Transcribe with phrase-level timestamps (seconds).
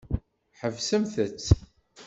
[0.59, 1.47] Ḥebsemt-tt.